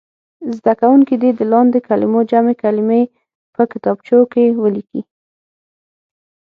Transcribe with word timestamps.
زده 0.57 0.73
کوونکي 0.81 1.15
دې 1.21 1.31
د 1.35 1.41
لاندې 1.51 1.79
کلمو 1.87 2.19
جمع 2.31 2.53
کلمې 2.63 3.01
په 3.55 3.61
کتابچو 3.71 4.19
کې 4.33 4.45
ولیکي. 4.61 5.01